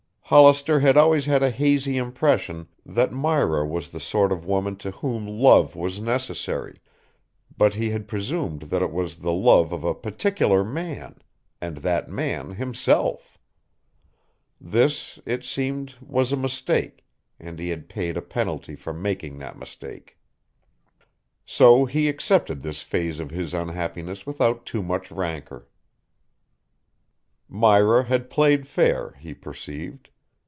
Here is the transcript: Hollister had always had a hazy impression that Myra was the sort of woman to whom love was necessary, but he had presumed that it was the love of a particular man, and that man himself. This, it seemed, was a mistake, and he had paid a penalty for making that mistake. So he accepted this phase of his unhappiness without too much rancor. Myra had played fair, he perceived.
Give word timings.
Hollister 0.31 0.79
had 0.79 0.95
always 0.95 1.25
had 1.25 1.43
a 1.43 1.49
hazy 1.51 1.97
impression 1.97 2.69
that 2.85 3.11
Myra 3.11 3.67
was 3.67 3.91
the 3.91 3.99
sort 3.99 4.31
of 4.31 4.45
woman 4.45 4.77
to 4.77 4.91
whom 4.91 5.27
love 5.27 5.75
was 5.75 5.99
necessary, 5.99 6.79
but 7.57 7.73
he 7.73 7.89
had 7.89 8.07
presumed 8.07 8.61
that 8.71 8.81
it 8.81 8.93
was 8.93 9.17
the 9.17 9.33
love 9.33 9.73
of 9.73 9.83
a 9.83 9.93
particular 9.93 10.63
man, 10.63 11.17
and 11.59 11.79
that 11.79 12.07
man 12.07 12.51
himself. 12.51 13.37
This, 14.61 15.19
it 15.25 15.43
seemed, 15.43 15.95
was 15.99 16.31
a 16.31 16.37
mistake, 16.37 17.03
and 17.37 17.59
he 17.59 17.67
had 17.67 17.89
paid 17.89 18.15
a 18.15 18.21
penalty 18.21 18.75
for 18.77 18.93
making 18.93 19.37
that 19.39 19.59
mistake. 19.59 20.17
So 21.45 21.83
he 21.83 22.07
accepted 22.07 22.61
this 22.61 22.81
phase 22.83 23.19
of 23.19 23.31
his 23.31 23.53
unhappiness 23.53 24.25
without 24.25 24.65
too 24.65 24.81
much 24.81 25.11
rancor. 25.11 25.67
Myra 27.49 28.05
had 28.05 28.29
played 28.29 28.65
fair, 28.65 29.15
he 29.19 29.33
perceived. 29.33 30.07